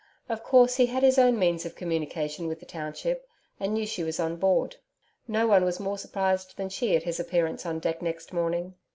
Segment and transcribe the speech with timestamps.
[0.29, 3.27] Of course he had his own means of communication with the township,
[3.59, 4.77] and knew she was on board.
[5.27, 8.73] No one was more surprised than she at his appearance on deck next morning.